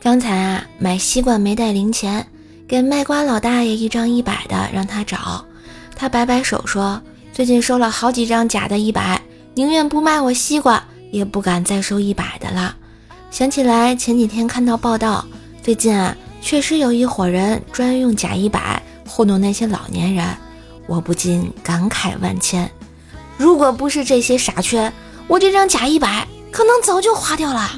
[0.00, 2.26] 刚才啊，买西瓜没带零钱，
[2.66, 5.44] 给卖瓜老大爷一张一百的，让他找。
[5.94, 7.00] 他摆摆手说
[7.32, 9.20] ：“最近收了好几张假的一百，
[9.54, 10.82] 宁愿不卖我西瓜，
[11.12, 12.74] 也不敢再收一百的了。”
[13.30, 15.24] 想起来前几天看到报道，
[15.62, 20.26] 最近啊，确实有一伙人专用假一百糊弄那些老年人，
[20.86, 22.70] 我不禁感慨万千。
[23.38, 24.92] 如果不是这些傻缺，
[25.28, 27.70] 我这张假一百可能早就花掉了。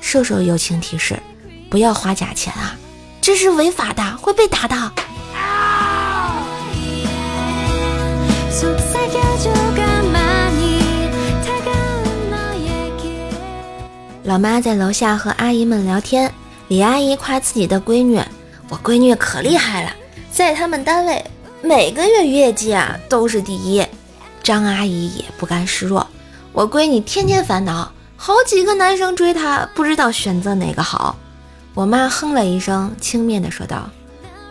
[0.00, 1.16] 瘦瘦友情提示：
[1.70, 2.74] 不要花假钱啊，
[3.20, 4.92] 这是违法的，会被打的。
[14.24, 16.32] 老妈在楼下和阿姨们聊天，
[16.66, 18.20] 李阿姨夸自己的闺女
[18.68, 19.92] ：“我闺女可厉害了，
[20.32, 21.24] 在他们单位
[21.62, 23.84] 每个月业绩啊都是第一。”
[24.42, 26.06] 张阿姨也不甘示弱
[26.52, 31.16] ：“我闺女天天烦恼。”好几个男生追她，不知道选择哪个好。
[31.74, 33.90] 我妈哼了一声，轻蔑地说道：“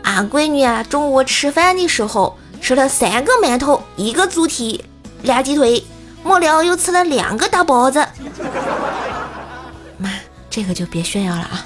[0.04, 4.86] 俺闺女啊，中午吃饭的时候吃了三个馒头，一个猪蹄，
[5.24, 5.84] 俩鸡腿，
[6.24, 8.06] 末了又吃了两个大包子。”
[9.98, 10.12] 妈，
[10.48, 11.66] 这个就别炫耀了啊。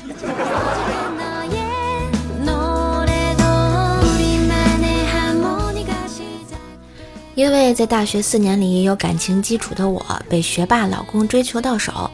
[7.39, 12.11] 因为在大学四年里有感情基础的我，被学霸老公追求到手。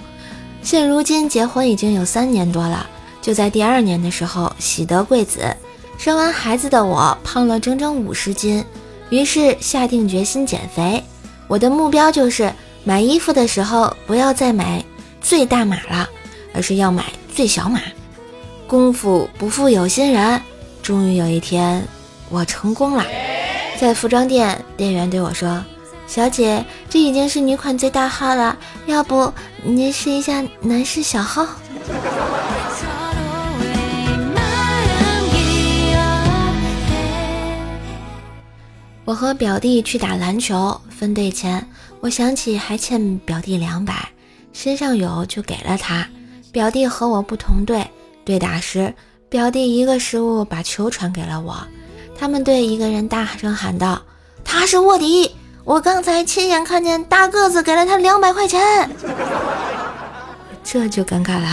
[0.62, 2.88] 现如今结婚已经有三年多了，
[3.24, 5.44] 就在第二年的时候喜得贵子，
[5.98, 8.64] 生完孩子的我胖了整整五十斤，
[9.10, 11.04] 于是下定决心减肥。
[11.48, 12.54] 我的目标就是
[12.84, 14.86] 买衣服的时候不要再买
[15.22, 16.08] 最大码了，
[16.54, 17.04] 而是要买
[17.34, 17.82] 最小码。
[18.68, 20.40] 功夫不负有心人，
[20.84, 21.84] 终于有一天
[22.30, 23.04] 我成功了。
[23.78, 25.64] 在服装店，店员对我说
[26.08, 29.32] ：“小姐，这已经是女款最大号了，要不
[29.64, 31.46] 您试一下男士小号？”
[39.04, 41.64] 我和表弟去打篮球，分队前，
[42.00, 44.10] 我想起还欠表弟两百，
[44.52, 46.08] 身上有就给了他。
[46.52, 47.86] 表弟和我不同队，
[48.24, 48.92] 对打时，
[49.30, 51.56] 表弟一个失误把球传给了我。
[52.18, 54.02] 他们对一个人大声喊道
[54.44, 55.36] ：“他是卧底！
[55.64, 58.90] 我刚才亲眼看见大个子给了他两百块钱。”
[60.64, 61.48] 这就尴尬了。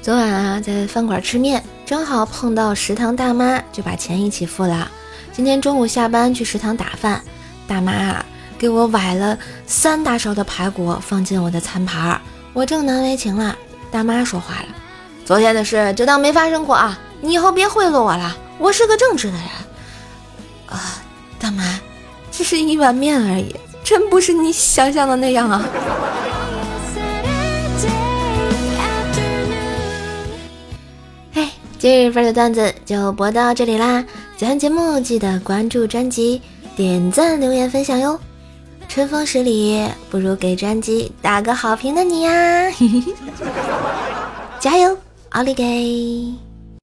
[0.00, 4.90] 昨晚啊，在饭馆吃面，正好碰到食堂大妈，就把钱一起付了。
[5.32, 7.22] 今天中午下班去食堂打饭，
[7.66, 8.24] 大妈啊。
[8.58, 12.20] 给我崴了三大勺的排骨放进我的餐盘儿，
[12.52, 13.56] 我正难为情了。
[13.90, 14.66] 大妈说话了
[15.24, 19.46] ：“昨天的事就当没发生过啊，你以后别贿赂我了，我是个正直的人。”
[20.66, 21.02] 啊，
[21.38, 21.78] 大妈，
[22.32, 23.54] 只是一碗面而已，
[23.84, 25.64] 真不是你想象的那样啊。
[31.32, 31.48] 嘿，
[31.78, 34.04] 今日份的段子就播到这里啦，
[34.36, 36.42] 喜欢节目记得关注专辑、
[36.74, 38.18] 点赞、留言、分享哟。
[38.88, 42.70] 春风十里，不如给专辑打个好评的你呀！
[44.60, 44.96] 加油，
[45.30, 46.32] 奥利给！